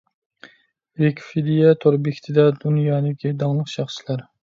[1.03, 4.31] ۋىكىپېدىيە تور بېكىتىدە دۇنيادىكى داڭلىق شەخسلەر.